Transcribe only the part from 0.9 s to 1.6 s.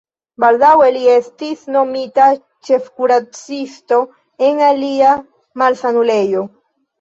li estis